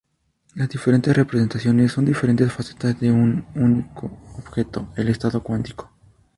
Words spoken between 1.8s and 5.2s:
son diferentes facetas de un único objeto, el